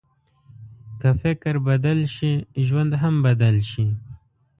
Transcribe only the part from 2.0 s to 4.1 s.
شي، ژوند هم بدل شي.